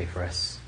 pray 0.00 0.06
for 0.06 0.22
us. 0.22 0.58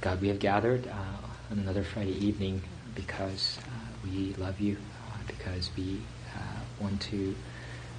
God, 0.00 0.20
we 0.20 0.26
have 0.26 0.40
gathered 0.40 0.88
uh, 0.88 1.52
on 1.52 1.58
another 1.60 1.84
Friday 1.84 2.18
evening 2.18 2.62
because 2.96 3.60
uh, 3.64 3.70
we 4.02 4.34
love 4.34 4.60
you, 4.60 4.76
uh, 4.76 5.18
because 5.28 5.70
we 5.76 6.00
uh, 6.34 6.40
want 6.80 7.00
to 7.02 7.36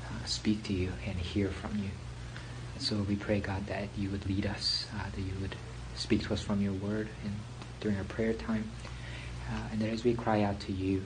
uh, 0.07 0.25
speak 0.25 0.63
to 0.63 0.73
you 0.73 0.91
and 1.07 1.15
hear 1.15 1.47
from 1.47 1.77
you. 1.77 1.89
So 2.79 2.97
we 2.97 3.15
pray, 3.15 3.39
God, 3.39 3.65
that 3.67 3.87
you 3.97 4.09
would 4.09 4.27
lead 4.27 4.45
us, 4.45 4.87
uh, 4.93 5.03
that 5.09 5.21
you 5.21 5.39
would 5.39 5.55
speak 5.95 6.23
to 6.23 6.33
us 6.33 6.41
from 6.41 6.61
your 6.61 6.73
word 6.73 7.07
and 7.23 7.33
during 7.79 7.97
our 7.97 8.03
prayer 8.03 8.33
time, 8.33 8.69
and 9.71 9.79
that 9.79 9.89
as 9.89 10.03
we 10.03 10.13
cry 10.15 10.43
out 10.43 10.59
to 10.61 10.73
you, 10.73 11.05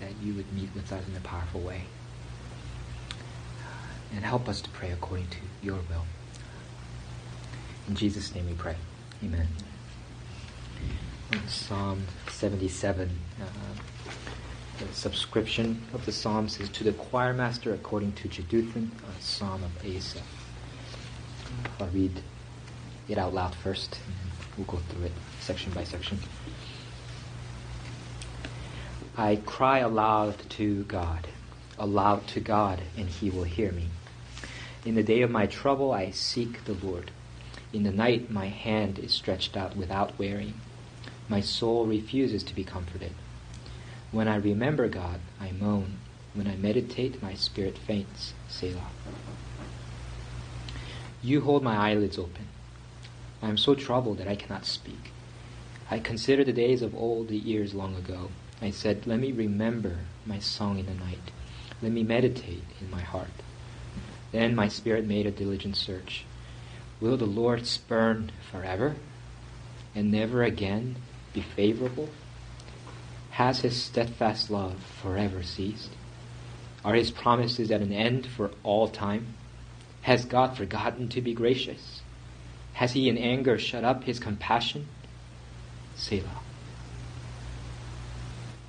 that 0.00 0.12
you 0.22 0.34
would 0.34 0.52
meet 0.52 0.68
with 0.74 0.92
us 0.92 1.02
in 1.08 1.16
a 1.16 1.20
powerful 1.20 1.62
way. 1.62 1.84
and 4.12 4.24
help 4.24 4.48
us 4.48 4.60
to 4.60 4.68
pray 4.70 4.90
according 4.90 5.28
to 5.28 5.38
your 5.62 5.78
will. 5.88 6.04
In 7.90 7.96
Jesus' 7.96 8.32
name 8.36 8.46
we 8.46 8.52
pray. 8.52 8.76
Amen. 9.24 9.48
Psalm 11.48 12.04
77. 12.28 13.10
Uh, 13.40 13.44
the 14.78 14.94
subscription 14.94 15.82
of 15.92 16.06
the 16.06 16.12
Psalms 16.12 16.60
is 16.60 16.68
to 16.68 16.84
the 16.84 16.92
choir 16.92 17.32
master 17.32 17.74
according 17.74 18.12
to 18.12 18.28
Jeduthun, 18.28 18.90
a 18.92 19.20
psalm 19.20 19.64
of 19.64 19.84
Asaph. 19.84 20.22
I'll 21.80 21.88
read 21.88 22.22
it 23.08 23.18
out 23.18 23.34
loud 23.34 23.56
first, 23.56 23.98
we'll 24.56 24.66
go 24.66 24.78
through 24.88 25.06
it 25.06 25.12
section 25.40 25.72
by 25.72 25.82
section. 25.82 26.20
I 29.16 29.34
cry 29.34 29.80
aloud 29.80 30.36
to 30.50 30.84
God, 30.84 31.26
aloud 31.76 32.28
to 32.28 32.40
God, 32.40 32.82
and 32.96 33.08
he 33.08 33.30
will 33.30 33.42
hear 33.42 33.72
me. 33.72 33.88
In 34.84 34.94
the 34.94 35.02
day 35.02 35.22
of 35.22 35.30
my 35.32 35.46
trouble, 35.46 35.90
I 35.90 36.12
seek 36.12 36.64
the 36.66 36.74
Lord. 36.74 37.10
In 37.72 37.84
the 37.84 37.92
night, 37.92 38.30
my 38.30 38.46
hand 38.46 38.98
is 38.98 39.12
stretched 39.12 39.56
out 39.56 39.76
without 39.76 40.18
wearing. 40.18 40.54
My 41.28 41.40
soul 41.40 41.86
refuses 41.86 42.42
to 42.44 42.54
be 42.54 42.64
comforted. 42.64 43.12
When 44.10 44.26
I 44.26 44.36
remember 44.36 44.88
God, 44.88 45.20
I 45.40 45.52
moan. 45.52 45.98
When 46.34 46.48
I 46.48 46.56
meditate, 46.56 47.22
my 47.22 47.34
spirit 47.34 47.78
faints. 47.78 48.34
Selah. 48.48 48.90
You 51.22 51.42
hold 51.42 51.62
my 51.62 51.76
eyelids 51.76 52.18
open. 52.18 52.48
I 53.42 53.48
am 53.48 53.56
so 53.56 53.74
troubled 53.74 54.18
that 54.18 54.28
I 54.28 54.36
cannot 54.36 54.66
speak. 54.66 55.12
I 55.90 56.00
consider 56.00 56.44
the 56.44 56.52
days 56.52 56.82
of 56.82 56.94
old, 56.94 57.28
the 57.28 57.36
years 57.36 57.74
long 57.74 57.94
ago. 57.94 58.30
I 58.60 58.70
said, 58.70 59.06
Let 59.06 59.20
me 59.20 59.32
remember 59.32 59.98
my 60.26 60.38
song 60.40 60.78
in 60.78 60.86
the 60.86 60.94
night. 60.94 61.30
Let 61.82 61.92
me 61.92 62.02
meditate 62.02 62.64
in 62.80 62.90
my 62.90 63.00
heart. 63.00 63.30
Then 64.32 64.54
my 64.54 64.68
spirit 64.68 65.06
made 65.06 65.26
a 65.26 65.30
diligent 65.30 65.76
search. 65.76 66.24
Will 67.00 67.16
the 67.16 67.24
Lord 67.24 67.66
spurn 67.66 68.30
forever 68.50 68.96
and 69.94 70.10
never 70.10 70.42
again 70.42 70.96
be 71.32 71.40
favorable? 71.40 72.10
Has 73.30 73.60
his 73.60 73.82
steadfast 73.82 74.50
love 74.50 74.82
forever 75.00 75.42
ceased? 75.42 75.90
Are 76.84 76.94
his 76.94 77.10
promises 77.10 77.70
at 77.70 77.80
an 77.80 77.92
end 77.92 78.26
for 78.26 78.50
all 78.62 78.88
time? 78.88 79.34
Has 80.02 80.24
God 80.24 80.56
forgotten 80.56 81.08
to 81.10 81.20
be 81.20 81.34
gracious? 81.34 82.02
Has 82.74 82.92
he 82.92 83.08
in 83.08 83.18
anger 83.18 83.58
shut 83.58 83.84
up 83.84 84.04
his 84.04 84.18
compassion? 84.18 84.88
Selah. 85.94 86.40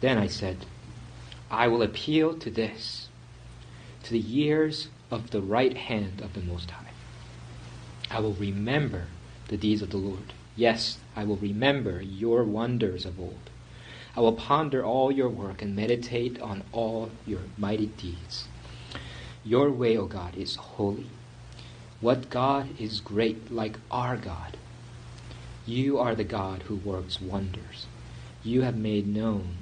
Then 0.01 0.17
I 0.17 0.27
said, 0.27 0.65
I 1.49 1.67
will 1.67 1.81
appeal 1.81 2.37
to 2.39 2.49
this, 2.49 3.09
to 4.03 4.11
the 4.11 4.19
years 4.19 4.87
of 5.09 5.31
the 5.31 5.41
right 5.41 5.75
hand 5.75 6.21
of 6.21 6.33
the 6.33 6.41
Most 6.41 6.71
High. 6.71 6.90
I 8.11 8.19
will 8.19 8.33
remember 8.33 9.05
the 9.47 9.55
deeds 9.55 9.81
of 9.81 9.89
the 9.89 9.97
Lord. 9.97 10.33
Yes, 10.57 10.97
I 11.15 11.23
will 11.23 11.37
remember 11.37 12.01
your 12.01 12.43
wonders 12.43 13.05
of 13.05 13.17
old. 13.17 13.49
I 14.17 14.19
will 14.19 14.33
ponder 14.33 14.83
all 14.83 15.13
your 15.13 15.29
work 15.29 15.61
and 15.61 15.73
meditate 15.73 16.41
on 16.41 16.63
all 16.73 17.11
your 17.25 17.43
mighty 17.57 17.85
deeds. 17.85 18.49
Your 19.45 19.71
way, 19.71 19.95
O 19.95 20.07
God, 20.07 20.35
is 20.35 20.57
holy. 20.57 21.07
What 22.01 22.29
God 22.29 22.67
is 22.77 22.99
great 22.99 23.49
like 23.49 23.79
our 23.89 24.17
God? 24.17 24.57
You 25.65 25.97
are 25.97 26.13
the 26.13 26.25
God 26.25 26.63
who 26.63 26.75
works 26.75 27.21
wonders. 27.21 27.87
You 28.43 28.63
have 28.63 28.75
made 28.75 29.07
known 29.07 29.57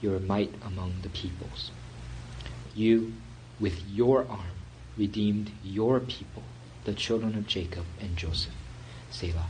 your 0.00 0.20
might 0.20 0.54
among 0.64 1.00
the 1.02 1.08
peoples. 1.08 1.72
You, 2.76 3.14
with 3.58 3.82
your 3.88 4.20
arm, 4.28 4.54
redeemed 4.96 5.50
your 5.64 5.98
people, 5.98 6.44
the 6.88 6.94
children 6.94 7.36
of 7.36 7.46
Jacob 7.46 7.84
and 8.00 8.16
Joseph. 8.16 8.54
Selah. 9.10 9.48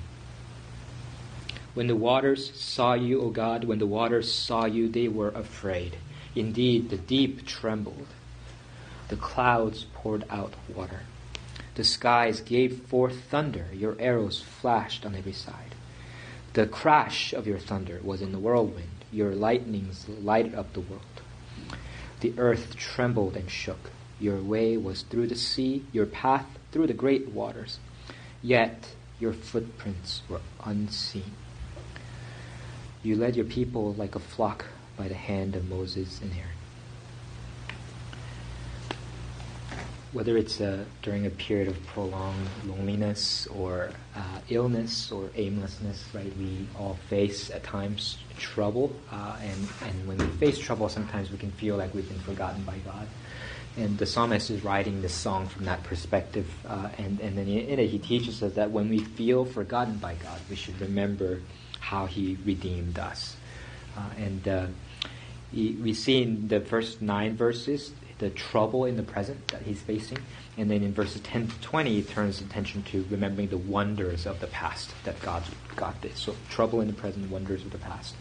When 1.72 1.87
the 1.87 1.94
waters 1.94 2.53
saw 2.60 2.94
you, 2.94 3.22
O 3.22 3.31
God, 3.31 3.62
when 3.62 3.78
the 3.78 3.87
waters 3.87 4.32
saw 4.32 4.65
you, 4.65 4.88
they 4.88 5.06
were 5.06 5.28
afraid. 5.28 5.99
Indeed, 6.34 6.91
the 6.91 6.97
deep 6.97 7.47
trembled. 7.47 8.09
The 9.06 9.15
clouds 9.15 9.87
poured 9.94 10.25
out 10.28 10.54
water. 10.75 11.03
The 11.76 11.84
skies 11.84 12.41
gave 12.41 12.82
forth 12.87 13.21
thunder. 13.31 13.66
Your 13.72 13.94
arrows 14.00 14.43
flashed 14.43 15.06
on 15.06 15.15
every 15.15 15.32
side. 15.32 15.76
The 16.55 16.66
crash 16.66 17.32
of 17.32 17.47
your 17.47 17.60
thunder 17.60 18.00
was 18.03 18.20
in 18.20 18.32
the 18.32 18.41
whirlwind. 18.41 19.05
Your 19.12 19.37
lightnings 19.37 20.09
lighted 20.09 20.56
up 20.56 20.72
the 20.72 20.81
world. 20.81 21.22
The 22.19 22.34
earth 22.37 22.75
trembled 22.75 23.37
and 23.37 23.49
shook. 23.49 23.93
Your 24.19 24.43
way 24.43 24.76
was 24.76 25.03
through 25.03 25.28
the 25.28 25.37
sea, 25.37 25.84
your 25.93 26.06
path 26.06 26.57
through 26.72 26.86
the 26.86 26.94
great 26.94 27.28
waters. 27.28 27.78
Yet 28.42 28.94
your 29.20 29.32
footprints 29.32 30.22
were 30.28 30.40
unseen. 30.64 31.32
You 33.02 33.16
led 33.16 33.36
your 33.36 33.44
people 33.44 33.94
like 33.94 34.14
a 34.14 34.20
flock 34.20 34.66
by 34.96 35.08
the 35.08 35.14
hand 35.14 35.54
of 35.54 35.68
Moses 35.68 36.20
and 36.20 36.32
Aaron. 36.32 36.57
Whether 40.12 40.38
it's 40.38 40.60
uh, 40.60 40.84
during 41.02 41.26
a 41.26 41.30
period 41.30 41.69
of 41.69 41.86
prolonged 41.86 42.48
loneliness 42.66 43.46
or 43.48 43.91
uh, 44.16 44.38
illness 44.48 45.12
or 45.12 45.28
aimlessness, 45.34 46.02
right? 46.14 46.32
We 46.38 46.66
all 46.78 46.98
face 47.10 47.50
at 47.50 47.62
times 47.62 48.19
trouble, 48.38 48.94
uh, 49.12 49.36
and 49.42 49.69
and 49.86 50.08
when 50.08 50.16
we 50.16 50.26
face 50.38 50.58
trouble, 50.58 50.88
sometimes 50.88 51.30
we 51.30 51.36
can 51.36 51.50
feel 51.52 51.76
like 51.76 51.94
we've 51.94 52.08
been 52.08 52.20
forgotten 52.20 52.62
by 52.62 52.78
God 52.78 53.06
and 53.78 53.96
the 53.96 54.06
psalmist 54.06 54.50
is 54.50 54.64
writing 54.64 55.00
this 55.02 55.14
song 55.14 55.46
from 55.46 55.66
that 55.66 55.82
perspective. 55.84 56.52
Uh, 56.66 56.88
and, 56.98 57.20
and 57.20 57.38
then 57.38 57.46
in 57.46 57.78
it, 57.78 57.88
he 57.88 57.98
teaches 57.98 58.42
us 58.42 58.54
that 58.54 58.72
when 58.72 58.88
we 58.88 58.98
feel 58.98 59.44
forgotten 59.44 59.96
by 59.98 60.14
God, 60.14 60.40
we 60.50 60.56
should 60.56 60.80
remember 60.80 61.40
how 61.78 62.06
he 62.06 62.36
redeemed 62.44 62.98
us. 62.98 63.36
Uh, 63.96 64.00
and 64.19 64.48
uh, 64.48 64.66
we 65.52 65.94
see 65.94 66.22
in 66.22 66.48
the 66.48 66.60
first 66.60 67.00
nine 67.00 67.36
verses 67.36 67.92
the 68.18 68.30
trouble 68.30 68.84
in 68.84 68.96
the 68.96 69.02
present 69.02 69.48
that 69.48 69.62
he's 69.62 69.80
facing. 69.80 70.18
And 70.56 70.70
then 70.70 70.82
in 70.82 70.92
verses 70.92 71.20
10 71.22 71.48
to 71.48 71.60
20, 71.60 71.94
he 71.94 72.02
turns 72.02 72.40
attention 72.40 72.82
to 72.84 73.06
remembering 73.10 73.48
the 73.48 73.58
wonders 73.58 74.26
of 74.26 74.40
the 74.40 74.48
past 74.48 74.92
that 75.04 75.20
God 75.22 75.42
got 75.76 76.00
this. 76.02 76.18
So 76.18 76.34
trouble 76.50 76.80
in 76.80 76.88
the 76.88 76.94
present, 76.94 77.30
wonders 77.30 77.64
of 77.64 77.70
the 77.70 77.78
past. 77.78 78.14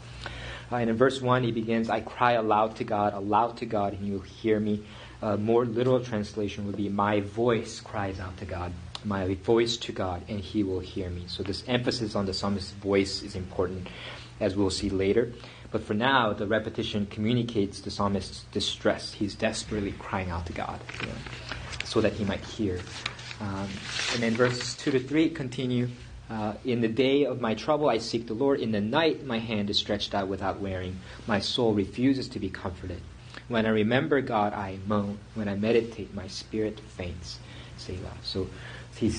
Uh, 0.71 0.75
and 0.75 0.89
in 0.89 0.97
verse 0.97 1.21
1, 1.21 1.43
he 1.43 1.51
begins, 1.51 1.89
I 1.89 2.01
cry 2.01 2.33
aloud 2.33 2.75
to 2.77 2.83
God, 2.83 3.13
aloud 3.13 3.57
to 3.57 3.65
God, 3.65 3.93
and 3.93 4.05
you'll 4.05 4.19
hear 4.19 4.59
me. 4.59 4.83
A 5.21 5.37
more 5.37 5.65
literal 5.65 6.03
translation 6.03 6.67
would 6.67 6.77
be, 6.77 6.89
My 6.89 7.21
voice 7.21 7.79
cries 7.79 8.19
out 8.19 8.37
to 8.37 8.45
God, 8.45 8.71
my 9.03 9.33
voice 9.35 9.77
to 9.77 9.91
God, 9.91 10.21
and 10.27 10.39
he 10.39 10.63
will 10.63 10.79
hear 10.79 11.09
me. 11.09 11.23
So 11.27 11.41
this 11.41 11.63
emphasis 11.67 12.15
on 12.15 12.25
the 12.25 12.33
psalmist's 12.33 12.71
voice 12.71 13.23
is 13.23 13.35
important, 13.35 13.87
as 14.39 14.55
we'll 14.55 14.69
see 14.69 14.89
later. 14.89 15.33
But 15.71 15.83
for 15.83 15.93
now, 15.93 16.33
the 16.33 16.47
repetition 16.47 17.05
communicates 17.07 17.81
the 17.81 17.91
psalmist's 17.91 18.45
distress. 18.51 19.13
He's 19.13 19.35
desperately 19.35 19.93
crying 19.99 20.29
out 20.29 20.45
to 20.45 20.53
God 20.53 20.79
you 21.01 21.07
know, 21.07 21.13
so 21.83 22.01
that 22.01 22.13
he 22.13 22.23
might 22.23 22.43
hear. 22.43 22.79
Um, 23.41 23.67
and 24.13 24.23
then 24.23 24.33
verses 24.33 24.75
2 24.75 24.91
to 24.91 24.99
3 24.99 25.29
continue 25.29 25.89
uh, 26.29 26.53
In 26.65 26.81
the 26.81 26.87
day 26.87 27.25
of 27.25 27.41
my 27.41 27.53
trouble, 27.53 27.89
I 27.89 27.97
seek 27.97 28.27
the 28.27 28.33
Lord. 28.33 28.59
In 28.59 28.71
the 28.71 28.81
night, 28.81 29.25
my 29.25 29.39
hand 29.39 29.69
is 29.69 29.77
stretched 29.77 30.15
out 30.15 30.27
without 30.27 30.59
wearing. 30.59 30.99
My 31.27 31.39
soul 31.39 31.73
refuses 31.73 32.27
to 32.29 32.39
be 32.39 32.49
comforted. 32.49 33.01
When 33.47 33.65
I 33.65 33.69
remember 33.69 34.21
God, 34.21 34.53
I 34.53 34.79
moan. 34.87 35.19
When 35.35 35.47
I 35.47 35.55
meditate, 35.55 36.13
my 36.13 36.27
spirit 36.27 36.79
faints. 36.79 37.39
Selah. 37.77 38.17
So 38.23 38.47
he 38.95 39.13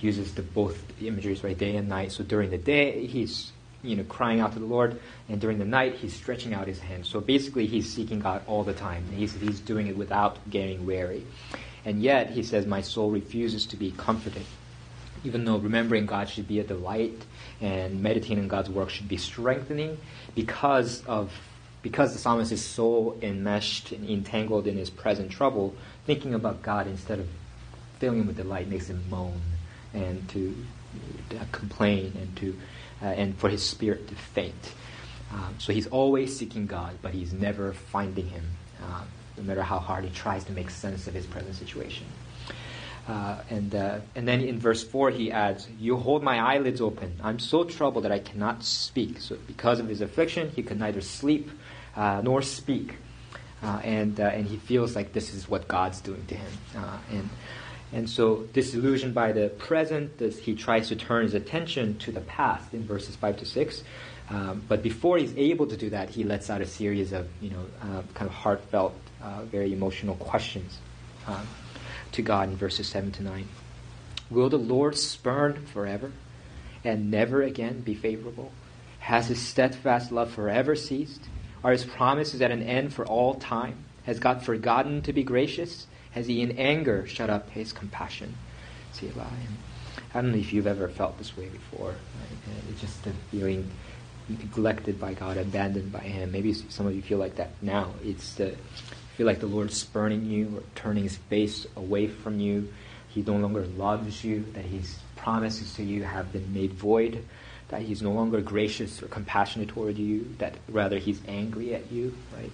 uses 0.00 0.34
the 0.34 0.42
both 0.42 0.82
imageries, 1.00 1.44
right, 1.44 1.56
day 1.56 1.76
and 1.76 1.88
night. 1.88 2.12
So 2.12 2.24
during 2.24 2.50
the 2.50 2.58
day, 2.58 3.06
he's 3.06 3.52
you 3.84 3.96
know 3.96 4.04
crying 4.04 4.40
out 4.40 4.52
to 4.54 4.58
the 4.58 4.66
Lord, 4.66 5.00
and 5.28 5.40
during 5.40 5.58
the 5.58 5.64
night, 5.64 5.94
he's 5.94 6.14
stretching 6.14 6.54
out 6.54 6.66
his 6.66 6.80
hands. 6.80 7.08
So 7.08 7.20
basically, 7.20 7.66
he's 7.66 7.92
seeking 7.92 8.20
God 8.20 8.42
all 8.46 8.64
the 8.64 8.72
time. 8.72 9.04
He's 9.14 9.34
he's 9.34 9.60
doing 9.60 9.86
it 9.86 9.96
without 9.96 10.38
getting 10.50 10.86
weary, 10.86 11.26
and 11.84 12.02
yet 12.02 12.30
he 12.30 12.42
says, 12.42 12.66
"My 12.66 12.80
soul 12.80 13.10
refuses 13.10 13.66
to 13.66 13.76
be 13.76 13.92
comforted." 13.92 14.46
Even 15.22 15.44
though 15.46 15.56
remembering 15.56 16.04
God 16.04 16.28
should 16.28 16.46
be 16.46 16.60
a 16.60 16.64
delight 16.64 17.24
and 17.60 18.02
meditating 18.02 18.40
on 18.40 18.48
God's 18.48 18.68
work 18.68 18.90
should 18.90 19.08
be 19.08 19.16
strengthening, 19.16 19.96
because 20.34 21.04
of 21.06 21.32
because 21.84 22.14
the 22.14 22.18
psalmist 22.18 22.50
is 22.50 22.64
so 22.64 23.16
enmeshed 23.20 23.92
and 23.92 24.08
entangled 24.08 24.66
in 24.66 24.76
his 24.78 24.88
present 24.88 25.30
trouble, 25.30 25.74
thinking 26.06 26.32
about 26.32 26.62
God 26.62 26.86
instead 26.86 27.18
of 27.18 27.28
filling 27.98 28.20
him 28.20 28.26
with 28.26 28.36
delight 28.36 28.68
makes 28.68 28.88
him 28.88 29.04
moan 29.10 29.40
and 29.92 30.26
to 30.30 30.56
uh, 31.38 31.44
complain 31.52 32.12
and 32.18 32.34
to 32.36 32.56
uh, 33.04 33.08
and 33.08 33.36
for 33.36 33.50
his 33.50 33.62
spirit 33.62 34.08
to 34.08 34.14
faint. 34.14 34.72
Um, 35.32 35.54
so 35.58 35.72
he's 35.72 35.86
always 35.88 36.36
seeking 36.36 36.66
God, 36.66 36.96
but 37.02 37.12
he's 37.12 37.32
never 37.32 37.72
finding 37.72 38.26
Him, 38.28 38.44
uh, 38.82 39.02
no 39.36 39.42
matter 39.42 39.62
how 39.62 39.78
hard 39.78 40.04
he 40.04 40.10
tries 40.10 40.44
to 40.44 40.52
make 40.52 40.70
sense 40.70 41.06
of 41.06 41.14
his 41.14 41.26
present 41.26 41.56
situation. 41.56 42.06
Uh, 43.08 43.36
and, 43.50 43.74
uh, 43.74 43.98
and 44.14 44.26
then 44.26 44.40
in 44.40 44.58
verse 44.58 44.82
4, 44.82 45.10
he 45.10 45.30
adds, 45.30 45.68
You 45.78 45.96
hold 45.96 46.22
my 46.22 46.38
eyelids 46.38 46.80
open. 46.80 47.16
I'm 47.22 47.38
so 47.38 47.64
troubled 47.64 48.04
that 48.04 48.12
I 48.12 48.18
cannot 48.18 48.64
speak. 48.64 49.20
So, 49.20 49.36
because 49.46 49.78
of 49.78 49.88
his 49.88 50.00
affliction, 50.00 50.50
he 50.50 50.62
could 50.62 50.78
neither 50.78 51.02
sleep 51.02 51.50
uh, 51.96 52.22
nor 52.24 52.40
speak. 52.40 52.94
Uh, 53.62 53.80
and, 53.84 54.20
uh, 54.20 54.24
and 54.24 54.46
he 54.46 54.56
feels 54.56 54.96
like 54.96 55.12
this 55.12 55.34
is 55.34 55.48
what 55.48 55.68
God's 55.68 56.00
doing 56.00 56.24
to 56.26 56.34
him. 56.34 56.52
Uh, 56.76 56.98
and, 57.10 57.28
and 57.94 58.10
so, 58.10 58.46
disillusioned 58.52 59.14
by 59.14 59.32
the 59.32 59.48
present, 59.48 60.18
this, 60.18 60.38
he 60.38 60.54
tries 60.54 60.88
to 60.88 60.96
turn 60.96 61.22
his 61.24 61.34
attention 61.34 61.96
to 61.98 62.12
the 62.12 62.20
past 62.20 62.74
in 62.74 62.84
verses 62.84 63.16
5 63.16 63.38
to 63.38 63.46
6. 63.46 63.84
Um, 64.30 64.62
but 64.68 64.82
before 64.82 65.18
he's 65.18 65.36
able 65.36 65.66
to 65.66 65.76
do 65.76 65.90
that, 65.90 66.10
he 66.10 66.24
lets 66.24 66.50
out 66.50 66.60
a 66.60 66.66
series 66.66 67.12
of 67.12 67.28
you 67.40 67.50
know 67.50 67.64
kind 68.14 68.28
of 68.28 68.34
heartfelt, 68.34 68.94
very 69.50 69.72
emotional 69.72 70.16
questions. 70.16 70.78
Um, 71.26 71.46
to 72.14 72.22
God 72.22 72.48
in 72.48 72.56
verses 72.56 72.86
7 72.88 73.12
to 73.12 73.22
9. 73.22 73.48
Will 74.30 74.48
the 74.48 74.56
Lord 74.56 74.96
spurn 74.96 75.66
forever 75.66 76.12
and 76.84 77.10
never 77.10 77.42
again 77.42 77.80
be 77.80 77.94
favorable? 77.94 78.52
Has 79.00 79.26
his 79.26 79.40
steadfast 79.40 80.12
love 80.12 80.30
forever 80.30 80.76
ceased? 80.76 81.22
Are 81.62 81.72
his 81.72 81.84
promises 81.84 82.40
at 82.40 82.50
an 82.50 82.62
end 82.62 82.94
for 82.94 83.04
all 83.04 83.34
time? 83.34 83.84
Has 84.04 84.18
God 84.18 84.42
forgotten 84.42 85.02
to 85.02 85.12
be 85.12 85.24
gracious? 85.24 85.86
Has 86.14 86.26
he 86.26 86.40
in 86.40 86.58
anger 86.58 87.06
shut 87.06 87.30
up 87.30 87.50
his 87.50 87.72
compassion? 87.72 88.34
Selah. 88.92 89.26
I 90.14 90.20
don't 90.20 90.32
know 90.32 90.38
if 90.38 90.52
you've 90.52 90.66
ever 90.66 90.88
felt 90.88 91.18
this 91.18 91.36
way 91.36 91.46
before. 91.46 91.88
Right? 91.88 92.38
Uh, 92.48 92.70
it's 92.70 92.80
just 92.80 93.02
the 93.02 93.10
feeling 93.30 93.70
neglected 94.28 95.00
by 95.00 95.14
God, 95.14 95.36
abandoned 95.36 95.92
by 95.92 96.00
Him. 96.00 96.32
Maybe 96.32 96.52
some 96.52 96.86
of 96.86 96.94
you 96.94 97.02
feel 97.02 97.18
like 97.18 97.36
that 97.36 97.50
now. 97.60 97.90
It's 98.04 98.34
the 98.34 98.54
feel 99.16 99.26
like 99.26 99.40
the 99.40 99.46
Lord's 99.46 99.76
spurning 99.76 100.26
you 100.26 100.56
or 100.56 100.62
turning 100.74 101.04
his 101.04 101.16
face 101.16 101.66
away 101.76 102.08
from 102.08 102.40
you. 102.40 102.72
He 103.08 103.22
no 103.22 103.36
longer 103.36 103.64
loves 103.64 104.24
you, 104.24 104.44
that 104.54 104.64
his 104.64 104.98
promises 105.14 105.74
to 105.74 105.84
you 105.84 106.02
have 106.02 106.32
been 106.32 106.52
made 106.52 106.72
void, 106.72 107.24
that 107.68 107.82
he's 107.82 108.02
no 108.02 108.10
longer 108.10 108.40
gracious 108.40 109.00
or 109.02 109.06
compassionate 109.06 109.68
toward 109.68 109.98
you, 109.98 110.34
that 110.38 110.56
rather 110.68 110.98
he's 110.98 111.20
angry 111.28 111.74
at 111.76 111.92
you, 111.92 112.16
right? 112.36 112.50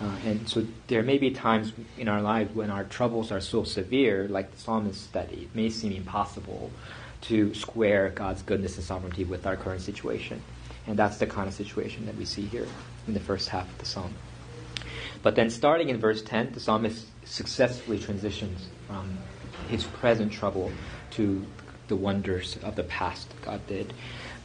Uh, 0.00 0.16
and 0.24 0.48
so 0.48 0.64
there 0.86 1.02
may 1.02 1.18
be 1.18 1.30
times 1.30 1.72
in 1.96 2.08
our 2.08 2.22
lives 2.22 2.54
when 2.54 2.70
our 2.70 2.84
troubles 2.84 3.32
are 3.32 3.40
so 3.40 3.64
severe, 3.64 4.28
like 4.28 4.52
the 4.52 4.58
psalmist, 4.58 5.12
that 5.12 5.32
it 5.32 5.54
may 5.54 5.68
seem 5.70 5.92
impossible 5.92 6.70
to 7.22 7.52
square 7.54 8.10
God's 8.10 8.42
goodness 8.42 8.76
and 8.76 8.84
sovereignty 8.84 9.24
with 9.24 9.46
our 9.46 9.56
current 9.56 9.80
situation. 9.80 10.40
And 10.86 10.96
that's 10.96 11.18
the 11.18 11.26
kind 11.26 11.48
of 11.48 11.54
situation 11.54 12.06
that 12.06 12.16
we 12.16 12.24
see 12.24 12.42
here 12.42 12.66
in 13.06 13.14
the 13.14 13.20
first 13.20 13.48
half 13.48 13.68
of 13.68 13.78
the 13.78 13.84
psalm. 13.84 14.14
But 15.22 15.34
then, 15.34 15.50
starting 15.50 15.88
in 15.88 15.98
verse 15.98 16.22
10, 16.22 16.52
the 16.52 16.60
psalmist 16.60 17.06
successfully 17.24 17.98
transitions 17.98 18.68
from 18.86 19.18
his 19.68 19.84
present 19.84 20.32
trouble 20.32 20.70
to 21.12 21.44
the 21.88 21.96
wonders 21.96 22.56
of 22.62 22.76
the 22.76 22.84
past 22.84 23.32
God 23.42 23.66
did. 23.66 23.92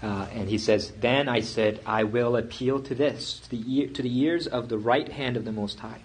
Uh, 0.04 0.28
and 0.34 0.50
he 0.50 0.58
says, 0.58 0.92
Then 1.00 1.30
I 1.30 1.40
said, 1.40 1.80
I 1.86 2.04
will 2.04 2.36
appeal 2.36 2.82
to 2.82 2.94
this, 2.94 3.40
to 3.40 3.50
the, 3.52 3.64
ear, 3.66 3.88
to 3.88 4.02
the 4.02 4.20
ears 4.20 4.48
of 4.48 4.68
the 4.68 4.78
right 4.78 5.08
hand 5.08 5.38
of 5.38 5.46
the 5.46 5.54
Most 5.54 5.80
High. 5.80 6.02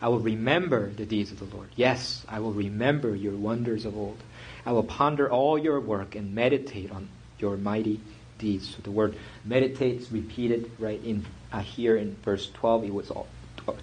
I 0.00 0.08
will 0.08 0.20
remember 0.20 0.90
the 0.90 1.04
deeds 1.04 1.30
of 1.30 1.38
the 1.38 1.54
Lord. 1.54 1.68
Yes, 1.76 2.24
I 2.28 2.40
will 2.40 2.52
remember 2.52 3.14
your 3.14 3.36
wonders 3.36 3.84
of 3.84 3.96
old. 3.96 4.18
I 4.64 4.72
will 4.72 4.82
ponder 4.82 5.30
all 5.30 5.58
your 5.58 5.80
work 5.80 6.14
and 6.14 6.34
meditate 6.34 6.90
on 6.90 7.08
your 7.38 7.58
mighty 7.58 8.00
deeds. 8.38 8.74
So 8.74 8.82
the 8.82 8.90
word 8.90 9.16
meditate 9.44 10.00
is 10.00 10.10
repeated 10.10 10.70
right 10.78 11.02
in 11.04 11.24
uh, 11.52 11.60
here 11.60 11.96
in 11.96 12.16
verse 12.24 12.50
12. 12.54 12.84
It 12.84 12.94
was 12.94 13.10
all, 13.10 13.28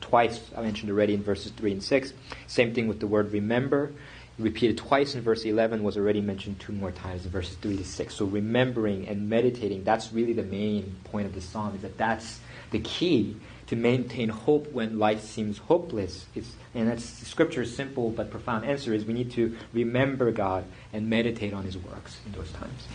twice, 0.01 0.41
I 0.57 0.61
mentioned 0.61 0.91
already 0.91 1.13
in 1.13 1.23
verses 1.23 1.51
3 1.51 1.73
and 1.73 1.83
6. 1.83 2.13
Same 2.47 2.73
thing 2.73 2.87
with 2.87 2.99
the 2.99 3.07
word 3.07 3.31
remember. 3.31 3.91
Repeated 4.39 4.77
twice 4.77 5.15
in 5.15 5.21
verse 5.21 5.43
11 5.43 5.83
was 5.83 5.97
already 5.97 6.21
mentioned 6.21 6.59
two 6.59 6.71
more 6.71 6.91
times 6.91 7.25
in 7.25 7.31
verses 7.31 7.55
3 7.55 7.75
to 7.77 7.83
6. 7.83 8.15
So 8.15 8.25
remembering 8.25 9.07
and 9.07 9.29
meditating, 9.29 9.83
that's 9.83 10.13
really 10.13 10.33
the 10.33 10.43
main 10.43 10.95
point 11.03 11.25
of 11.25 11.35
the 11.35 11.41
psalm, 11.41 11.75
is 11.75 11.81
that 11.81 11.97
that's 11.97 12.39
the 12.71 12.79
key 12.79 13.35
to 13.67 13.75
maintain 13.75 14.29
hope 14.29 14.71
when 14.71 14.97
life 14.97 15.21
seems 15.21 15.57
hopeless. 15.57 16.25
It's, 16.35 16.53
and 16.73 16.87
that's 16.87 17.03
scripture's 17.05 17.75
simple 17.75 18.09
but 18.09 18.31
profound 18.31 18.65
answer 18.65 18.93
is 18.93 19.05
we 19.05 19.13
need 19.13 19.31
to 19.31 19.55
remember 19.73 20.31
God 20.31 20.65
and 20.93 21.09
meditate 21.09 21.53
on 21.53 21.63
his 21.63 21.77
works 21.77 22.19
in 22.25 22.31
those 22.31 22.51
times. 22.53 22.87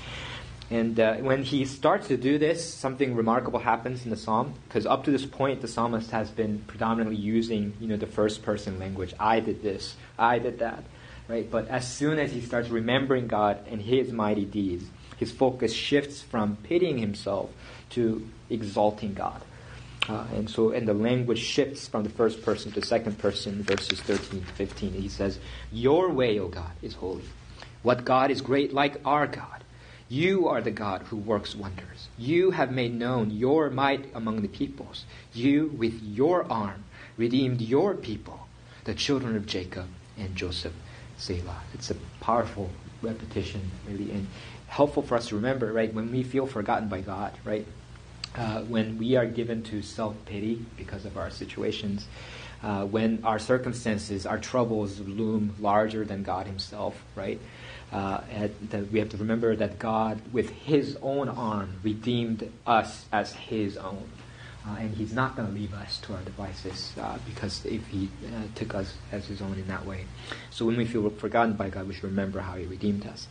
And 0.70 0.98
uh, 0.98 1.16
when 1.16 1.42
he 1.42 1.64
starts 1.66 2.08
to 2.08 2.16
do 2.16 2.38
this, 2.38 2.64
something 2.72 3.14
remarkable 3.14 3.60
happens 3.60 4.04
in 4.04 4.10
the 4.10 4.16
psalm. 4.16 4.54
Because 4.66 4.86
up 4.86 5.04
to 5.04 5.10
this 5.10 5.26
point, 5.26 5.60
the 5.60 5.68
psalmist 5.68 6.10
has 6.10 6.30
been 6.30 6.60
predominantly 6.66 7.16
using, 7.16 7.74
you 7.78 7.86
know, 7.86 7.96
the 7.96 8.06
first 8.06 8.42
person 8.42 8.78
language. 8.78 9.14
I 9.20 9.40
did 9.40 9.62
this. 9.62 9.94
I 10.18 10.38
did 10.38 10.58
that. 10.60 10.84
Right? 11.28 11.50
But 11.50 11.68
as 11.68 11.90
soon 11.90 12.18
as 12.18 12.32
he 12.32 12.40
starts 12.40 12.68
remembering 12.68 13.26
God 13.26 13.58
and 13.66 13.80
His 13.80 14.12
mighty 14.12 14.44
deeds, 14.44 14.84
his 15.16 15.32
focus 15.32 15.72
shifts 15.72 16.22
from 16.22 16.56
pitying 16.62 16.98
himself 16.98 17.50
to 17.90 18.28
exalting 18.50 19.14
God. 19.14 19.40
Uh, 20.08 20.26
and 20.34 20.50
so, 20.50 20.70
and 20.70 20.86
the 20.86 20.94
language 20.94 21.38
shifts 21.38 21.88
from 21.88 22.02
the 22.02 22.10
first 22.10 22.42
person 22.42 22.70
to 22.72 22.84
second 22.84 23.18
person, 23.18 23.62
verses 23.62 24.00
13 24.00 24.44
to 24.44 24.52
15. 24.52 24.92
He 24.92 25.08
says, 25.08 25.38
Your 25.72 26.10
way, 26.10 26.38
O 26.38 26.48
God, 26.48 26.72
is 26.82 26.94
holy. 26.94 27.24
What 27.82 28.04
God 28.04 28.30
is 28.30 28.42
great 28.42 28.74
like 28.74 29.00
our 29.04 29.26
God? 29.26 29.64
You 30.10 30.46
are 30.48 30.60
the 30.60 30.70
God 30.70 31.02
who 31.02 31.16
works 31.16 31.54
wonders. 31.56 32.08
You 32.18 32.50
have 32.50 32.70
made 32.70 32.94
known 32.94 33.30
your 33.30 33.70
might 33.70 34.10
among 34.14 34.42
the 34.42 34.48
peoples. 34.48 35.06
You, 35.32 35.68
with 35.68 36.02
your 36.02 36.50
arm, 36.52 36.84
redeemed 37.16 37.62
your 37.62 37.94
people, 37.94 38.46
the 38.84 38.94
children 38.94 39.36
of 39.36 39.46
Jacob 39.46 39.86
and 40.18 40.36
Joseph. 40.36 40.74
Selah. 41.16 41.62
It's 41.74 41.90
a 41.90 41.94
powerful 42.20 42.70
repetition, 43.02 43.70
really, 43.86 44.10
and 44.10 44.26
helpful 44.66 45.02
for 45.02 45.16
us 45.16 45.28
to 45.28 45.36
remember, 45.36 45.72
right? 45.72 45.92
When 45.92 46.10
we 46.10 46.22
feel 46.22 46.46
forgotten 46.46 46.88
by 46.88 47.00
God, 47.00 47.32
right? 47.44 47.66
Uh, 48.36 48.62
when 48.62 48.98
we 48.98 49.16
are 49.16 49.26
given 49.26 49.62
to 49.64 49.82
self 49.82 50.16
pity 50.26 50.64
because 50.76 51.04
of 51.04 51.16
our 51.16 51.30
situations, 51.30 52.08
uh, 52.62 52.84
when 52.84 53.20
our 53.24 53.38
circumstances, 53.38 54.26
our 54.26 54.38
troubles 54.38 54.98
loom 55.00 55.54
larger 55.60 56.04
than 56.04 56.22
God 56.22 56.46
Himself, 56.46 57.00
right? 57.14 57.40
uh, 57.94 58.20
that 58.70 58.90
we 58.90 58.98
have 58.98 59.08
to 59.10 59.16
remember 59.16 59.54
that 59.54 59.78
God, 59.78 60.20
with 60.32 60.50
His 60.50 60.98
own 61.00 61.28
arm, 61.28 61.74
redeemed 61.82 62.50
us 62.66 63.06
as 63.12 63.32
His 63.32 63.76
own. 63.76 64.10
Uh, 64.66 64.76
and 64.78 64.94
He's 64.94 65.12
not 65.12 65.36
going 65.36 65.48
to 65.48 65.54
leave 65.54 65.74
us 65.74 65.98
to 65.98 66.14
our 66.14 66.22
devices 66.22 66.92
uh, 66.98 67.18
because 67.26 67.64
if 67.66 67.86
He 67.88 68.08
uh, 68.26 68.42
took 68.54 68.74
us 68.74 68.94
as 69.12 69.26
His 69.26 69.42
own 69.42 69.54
in 69.54 69.66
that 69.68 69.84
way. 69.84 70.06
So 70.50 70.64
when 70.64 70.76
we 70.76 70.86
feel 70.86 71.08
forgotten 71.10 71.54
by 71.54 71.68
God, 71.68 71.86
we 71.86 71.94
should 71.94 72.04
remember 72.04 72.40
how 72.40 72.54
He 72.56 72.64
redeemed 72.64 73.06
us. 73.06 73.28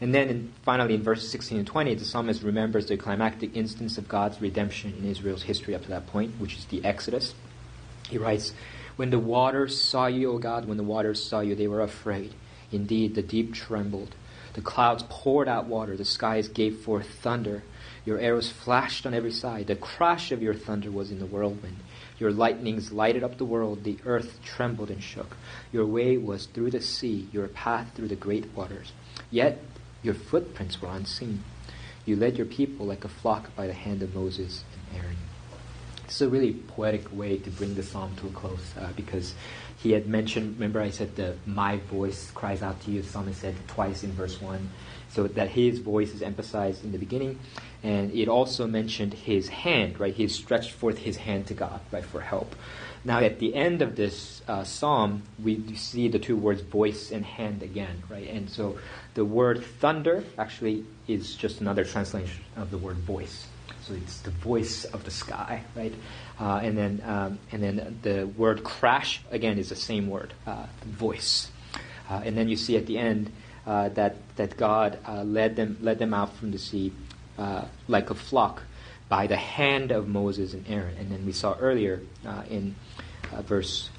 And 0.00 0.12
then 0.14 0.28
in, 0.28 0.52
finally 0.64 0.94
in 0.94 1.02
verses 1.02 1.30
16 1.30 1.58
and 1.58 1.66
20, 1.66 1.94
the 1.94 2.04
psalmist 2.04 2.42
remembers 2.42 2.86
the 2.86 2.96
climactic 2.96 3.56
instance 3.56 3.98
of 3.98 4.08
God's 4.08 4.40
redemption 4.40 4.94
in 4.98 5.06
Israel's 5.06 5.44
history 5.44 5.74
up 5.74 5.82
to 5.82 5.88
that 5.88 6.08
point, 6.08 6.32
which 6.40 6.56
is 6.56 6.64
the 6.66 6.84
Exodus. 6.84 7.34
He 8.08 8.18
writes, 8.18 8.52
When 8.96 9.10
the 9.10 9.18
waters 9.18 9.80
saw 9.80 10.06
you, 10.06 10.32
O 10.32 10.38
God, 10.38 10.66
when 10.66 10.76
the 10.76 10.82
waters 10.82 11.22
saw 11.22 11.40
you, 11.40 11.54
they 11.54 11.68
were 11.68 11.82
afraid. 11.82 12.34
Indeed, 12.72 13.14
the 13.14 13.22
deep 13.22 13.54
trembled. 13.54 14.16
The 14.54 14.60
clouds 14.60 15.04
poured 15.08 15.48
out 15.48 15.66
water. 15.66 15.96
The 15.96 16.04
skies 16.04 16.48
gave 16.48 16.78
forth 16.78 17.08
thunder. 17.08 17.62
Your 18.04 18.18
arrows 18.18 18.50
flashed 18.50 19.06
on 19.06 19.14
every 19.14 19.32
side. 19.32 19.66
The 19.66 19.76
crash 19.76 20.30
of 20.30 20.42
your 20.42 20.54
thunder 20.54 20.90
was 20.90 21.10
in 21.10 21.18
the 21.18 21.26
whirlwind. 21.26 21.78
Your 22.18 22.30
lightnings 22.30 22.92
lighted 22.92 23.22
up 23.22 23.38
the 23.38 23.44
world. 23.44 23.84
The 23.84 23.98
earth 24.04 24.38
trembled 24.44 24.90
and 24.90 25.02
shook. 25.02 25.36
Your 25.72 25.86
way 25.86 26.18
was 26.18 26.46
through 26.46 26.72
the 26.72 26.82
sea, 26.82 27.28
your 27.32 27.48
path 27.48 27.92
through 27.94 28.08
the 28.08 28.16
great 28.16 28.54
waters. 28.54 28.92
Yet 29.30 29.62
your 30.02 30.14
footprints 30.14 30.82
were 30.82 30.88
unseen. 30.88 31.44
You 32.04 32.16
led 32.16 32.36
your 32.36 32.46
people 32.46 32.84
like 32.84 33.04
a 33.04 33.08
flock 33.08 33.54
by 33.56 33.66
the 33.66 33.72
hand 33.72 34.02
of 34.02 34.14
Moses 34.14 34.64
and 34.74 35.00
Aaron. 35.00 35.16
It's 36.04 36.20
a 36.20 36.28
really 36.28 36.52
poetic 36.52 37.12
way 37.12 37.38
to 37.38 37.50
bring 37.50 37.74
the 37.74 37.82
psalm 37.82 38.14
to 38.16 38.26
a 38.26 38.30
close 38.30 38.74
uh, 38.78 38.90
because 38.94 39.34
he 39.78 39.92
had 39.92 40.06
mentioned, 40.06 40.54
remember 40.54 40.80
I 40.80 40.90
said 40.90 41.16
the 41.16 41.36
my 41.46 41.76
voice 41.76 42.30
cries 42.30 42.62
out 42.62 42.80
to 42.82 42.90
you, 42.90 43.02
the 43.02 43.08
psalmist 43.08 43.40
said 43.40 43.54
twice 43.68 44.04
in 44.04 44.12
verse 44.12 44.40
1. 44.40 44.70
So 45.10 45.28
that 45.28 45.48
his 45.48 45.78
voice 45.78 46.12
is 46.12 46.22
emphasized 46.22 46.84
in 46.84 46.90
the 46.90 46.98
beginning. 46.98 47.38
And 47.82 48.12
it 48.12 48.28
also 48.28 48.66
mentioned 48.66 49.14
his 49.14 49.48
hand, 49.48 50.00
right? 50.00 50.12
He 50.12 50.26
stretched 50.26 50.72
forth 50.72 50.98
his 50.98 51.16
hand 51.16 51.46
to 51.48 51.54
God, 51.54 51.80
right, 51.92 52.04
for 52.04 52.20
help. 52.20 52.56
Now, 53.04 53.20
at 53.20 53.38
the 53.38 53.54
end 53.54 53.82
of 53.82 53.94
this 53.94 54.40
uh, 54.48 54.64
psalm, 54.64 55.22
we 55.42 55.76
see 55.76 56.08
the 56.08 56.18
two 56.18 56.36
words 56.36 56.62
voice 56.62 57.12
and 57.12 57.24
hand 57.24 57.62
again, 57.62 58.02
right? 58.08 58.28
And 58.28 58.48
so 58.48 58.78
the 59.12 59.24
word 59.24 59.62
thunder 59.62 60.24
actually 60.38 60.84
is 61.06 61.36
just 61.36 61.60
another 61.60 61.84
translation 61.84 62.42
of 62.56 62.70
the 62.70 62.78
word 62.78 62.96
voice. 62.96 63.46
So 63.86 63.92
it's 63.92 64.20
the 64.20 64.30
voice 64.30 64.86
of 64.86 65.04
the 65.04 65.10
sky, 65.10 65.62
right? 65.76 65.92
Uh, 66.40 66.60
and 66.62 66.78
then 66.78 67.02
um, 67.04 67.38
and 67.52 67.62
then 67.62 67.98
the 68.00 68.26
word 68.26 68.64
crash 68.64 69.20
again 69.30 69.58
is 69.58 69.68
the 69.68 69.76
same 69.76 70.08
word, 70.08 70.32
uh, 70.46 70.64
voice. 70.86 71.50
Uh, 72.08 72.22
and 72.24 72.34
then 72.34 72.48
you 72.48 72.56
see 72.56 72.78
at 72.78 72.86
the 72.86 72.96
end 72.96 73.30
uh, 73.66 73.90
that 73.90 74.16
that 74.36 74.56
God 74.56 74.98
uh, 75.06 75.22
led 75.22 75.56
them 75.56 75.76
led 75.82 75.98
them 75.98 76.14
out 76.14 76.34
from 76.36 76.50
the 76.50 76.58
sea 76.58 76.92
uh, 77.36 77.66
like 77.86 78.08
a 78.08 78.14
flock 78.14 78.62
by 79.10 79.26
the 79.26 79.36
hand 79.36 79.90
of 79.90 80.08
Moses 80.08 80.54
and 80.54 80.64
Aaron. 80.66 80.96
And 80.96 81.12
then 81.12 81.26
we 81.26 81.32
saw 81.32 81.54
earlier 81.60 82.00
in 82.48 82.74
verse. 83.42 83.90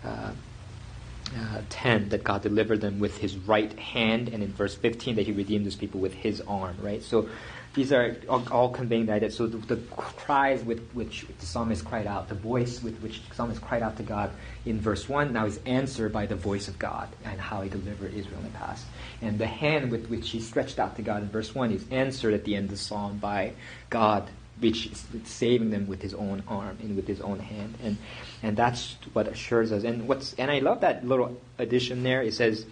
Uh, 1.34 1.62
10 1.70 2.10
that 2.10 2.24
God 2.24 2.44
delivered 2.44 2.82
them 2.82 3.00
with 3.00 3.18
his 3.18 3.36
right 3.36 3.78
hand, 3.80 4.30
and 4.30 4.44
in 4.44 4.54
verse 4.54 4.76
15 4.76 5.16
that 5.16 5.26
he 5.26 5.32
redeemed 5.32 5.66
his 5.66 5.76
people 5.76 6.00
with 6.00 6.14
his 6.14 6.40
arm, 6.42 6.78
right? 6.80 7.02
So 7.02 7.28
these 7.76 7.92
are 7.92 8.16
all, 8.30 8.70
conveying 8.70 9.10
idea. 9.10 9.30
So 9.32 9.48
the, 9.48 9.58
the, 9.58 9.76
cries 9.98 10.64
with 10.64 10.90
which 10.94 11.26
the 11.40 11.46
psalmist 11.46 11.84
cried 11.84 12.08
out, 12.08 12.30
the 12.30 12.36
voice 12.36 12.82
with 12.82 13.00
which 13.02 13.28
the 13.28 13.36
psalmist 13.36 13.62
cried 13.62 13.84
out 13.84 13.98
to 13.98 14.04
God 14.04 14.32
in 14.66 14.80
verse 14.80 15.10
1 15.10 15.34
now 15.34 15.46
is 15.46 15.60
answered 15.66 16.14
by 16.14 16.26
the 16.26 16.36
voice 16.36 16.68
of 16.68 16.80
God 16.80 17.10
and 17.26 17.40
how 17.40 17.62
he 17.62 17.70
delivered 17.70 18.14
Israel 18.14 18.40
in 18.40 18.46
the 18.46 18.58
past. 18.58 18.86
And 19.22 19.38
the 19.38 19.48
hand 19.48 19.92
with 19.92 20.08
which 20.08 20.30
he 20.30 20.40
stretched 20.40 20.80
out 20.80 20.96
to 20.96 21.02
God 21.02 21.22
in 21.22 21.30
verse 21.30 21.54
1 21.54 21.72
is 21.72 21.86
answered 21.92 22.34
at 22.34 22.46
the 22.46 22.56
end 22.56 22.66
of 22.66 22.72
the 22.72 22.78
psalm 22.78 23.18
by 23.18 23.54
God, 23.90 24.30
which 24.60 24.88
is 24.88 25.06
saving 25.26 25.70
them 25.70 25.88
with 25.88 26.02
his 26.02 26.14
own 26.14 26.44
arm 26.48 26.78
and 26.82 26.96
with 26.96 27.08
his 27.08 27.22
own 27.22 27.40
hand. 27.40 27.76
And, 27.84 27.98
and 28.42 28.56
that's 28.56 28.96
what 29.14 29.28
assures 29.28 29.72
us. 29.72 29.84
And, 29.84 30.08
what's, 30.08 30.34
and 30.36 30.50
I 30.50 30.60
love 30.60 30.82
that 30.82 31.06
little 31.06 31.40
addition 31.58 32.04
there. 32.04 32.22
It 32.22 32.34
says, 32.34 32.66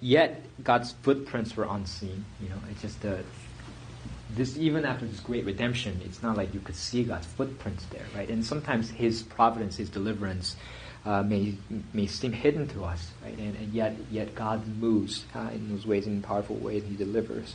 yet 0.00 0.42
God's 0.62 0.92
footprints 1.02 1.56
were 1.56 1.66
unseen. 1.68 2.24
You 2.42 2.48
know, 2.48 2.56
it's 2.70 2.82
just 2.82 3.04
a 3.04 3.24
this 4.36 4.56
even 4.58 4.84
after 4.84 5.06
this 5.06 5.20
great 5.20 5.44
redemption, 5.44 6.00
it's 6.04 6.22
not 6.22 6.36
like 6.36 6.52
you 6.54 6.60
could 6.60 6.74
see 6.74 7.04
God's 7.04 7.26
footprints 7.26 7.84
there, 7.86 8.04
right? 8.14 8.28
And 8.28 8.44
sometimes 8.44 8.90
His 8.90 9.22
providence, 9.22 9.76
His 9.76 9.88
deliverance, 9.88 10.56
uh, 11.04 11.22
may 11.22 11.54
may 11.92 12.06
seem 12.06 12.32
hidden 12.32 12.66
to 12.68 12.84
us, 12.84 13.10
right? 13.22 13.36
And, 13.36 13.56
and 13.56 13.72
yet 13.72 13.94
yet 14.10 14.34
God 14.34 14.66
moves 14.66 15.24
uh, 15.34 15.50
in 15.52 15.68
those 15.70 15.86
ways, 15.86 16.06
in 16.06 16.22
powerful 16.22 16.56
ways, 16.56 16.82
He 16.88 16.96
delivers. 16.96 17.54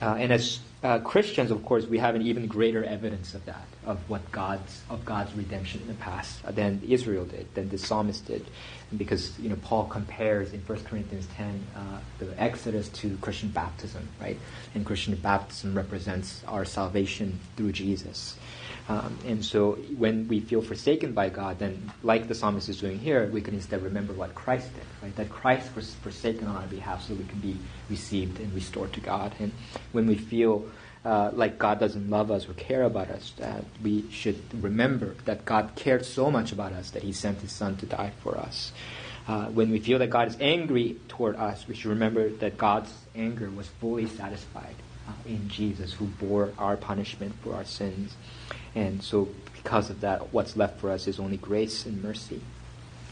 Uh, 0.00 0.16
and 0.18 0.32
as 0.32 0.58
uh, 0.82 0.98
Christians, 0.98 1.50
of 1.50 1.64
course, 1.64 1.86
we 1.86 1.98
have 1.98 2.14
an 2.14 2.22
even 2.22 2.48
greater 2.48 2.82
evidence 2.82 3.34
of 3.34 3.44
that, 3.44 3.66
of 3.86 3.98
what 4.10 4.32
God's 4.32 4.82
of 4.90 5.04
God's 5.04 5.32
redemption 5.34 5.80
in 5.80 5.86
the 5.86 5.94
past 5.94 6.44
uh, 6.44 6.50
than 6.50 6.82
Israel 6.86 7.24
did, 7.24 7.54
than 7.54 7.68
the 7.68 7.78
psalmist 7.78 8.26
did, 8.26 8.44
and 8.90 8.98
because 8.98 9.38
you 9.38 9.48
know 9.48 9.56
Paul 9.62 9.84
compares 9.84 10.52
in 10.52 10.60
1 10.60 10.84
Corinthians 10.84 11.28
10 11.36 11.66
uh, 11.76 11.80
the 12.18 12.42
Exodus 12.42 12.88
to 12.88 13.16
Christian 13.18 13.50
baptism, 13.50 14.08
right? 14.20 14.38
And 14.74 14.84
Christian 14.84 15.14
baptism 15.14 15.76
represents 15.76 16.42
our 16.48 16.64
salvation 16.64 17.38
through 17.56 17.72
Jesus. 17.72 18.36
Um, 18.88 19.16
and 19.26 19.44
so 19.44 19.74
when 19.96 20.26
we 20.26 20.40
feel 20.40 20.60
forsaken 20.60 21.12
by 21.12 21.28
God, 21.28 21.58
then 21.58 21.92
like 22.02 22.26
the 22.26 22.34
psalmist 22.34 22.68
is 22.68 22.80
doing 22.80 22.98
here, 22.98 23.26
we 23.28 23.40
can 23.40 23.54
instead 23.54 23.82
remember 23.82 24.12
what 24.12 24.34
Christ 24.34 24.74
did, 24.74 24.84
right? 25.00 25.14
That 25.16 25.30
Christ 25.30 25.74
was 25.76 25.94
forsaken 25.94 26.48
on 26.48 26.56
our 26.56 26.66
behalf 26.66 27.06
so 27.06 27.14
we 27.14 27.24
can 27.24 27.38
be 27.38 27.56
received 27.88 28.40
and 28.40 28.52
restored 28.52 28.92
to 28.94 29.00
God. 29.00 29.34
And 29.38 29.52
when 29.92 30.06
we 30.06 30.16
feel 30.16 30.66
uh, 31.04 31.30
like 31.32 31.58
God 31.58 31.80
doesn't 31.80 32.10
love 32.10 32.30
us 32.30 32.48
or 32.48 32.54
care 32.54 32.84
about 32.84 33.08
us, 33.08 33.32
that 33.38 33.64
we 33.82 34.08
should 34.10 34.40
remember 34.62 35.14
that 35.24 35.44
God 35.44 35.72
cared 35.74 36.04
so 36.04 36.30
much 36.30 36.52
about 36.52 36.72
us 36.72 36.90
that 36.90 37.02
He 37.02 37.12
sent 37.12 37.40
His 37.40 37.52
Son 37.52 37.76
to 37.78 37.86
die 37.86 38.12
for 38.22 38.38
us. 38.38 38.72
Uh, 39.26 39.46
when 39.46 39.70
we 39.70 39.78
feel 39.78 39.98
that 39.98 40.10
God 40.10 40.28
is 40.28 40.36
angry 40.40 40.96
toward 41.08 41.36
us, 41.36 41.66
we 41.68 41.74
should 41.74 41.90
remember 41.90 42.28
that 42.28 42.58
God's 42.58 42.92
anger 43.14 43.50
was 43.50 43.68
fully 43.80 44.06
satisfied 44.06 44.74
uh, 45.08 45.12
in 45.26 45.48
Jesus, 45.48 45.92
who 45.92 46.06
bore 46.06 46.52
our 46.58 46.76
punishment 46.76 47.34
for 47.42 47.54
our 47.54 47.64
sins. 47.64 48.14
And 48.74 49.02
so, 49.02 49.28
because 49.54 49.90
of 49.90 50.00
that, 50.00 50.32
what's 50.32 50.56
left 50.56 50.80
for 50.80 50.90
us 50.90 51.06
is 51.06 51.20
only 51.20 51.36
grace 51.36 51.86
and 51.86 52.02
mercy. 52.02 52.40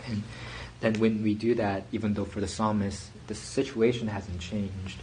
And 0.06 0.22
then, 0.80 0.94
when 0.94 1.22
we 1.22 1.34
do 1.34 1.54
that, 1.56 1.84
even 1.92 2.14
though 2.14 2.24
for 2.24 2.40
the 2.40 2.48
psalmist 2.48 3.10
the 3.26 3.34
situation 3.34 4.08
hasn't 4.08 4.40
changed, 4.40 4.98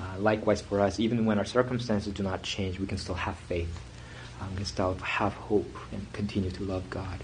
uh, 0.00 0.18
likewise 0.18 0.60
for 0.60 0.80
us, 0.80 1.00
even 1.00 1.26
when 1.26 1.38
our 1.38 1.44
circumstances 1.44 2.12
do 2.12 2.22
not 2.22 2.42
change, 2.42 2.78
we 2.78 2.86
can 2.86 2.98
still 2.98 3.14
have 3.14 3.36
faith. 3.36 3.80
Um, 4.40 4.50
we 4.50 4.56
can 4.56 4.66
still 4.66 4.94
have 4.94 5.32
hope 5.34 5.76
and 5.92 6.12
continue 6.12 6.50
to 6.50 6.62
love 6.62 6.88
God. 6.90 7.20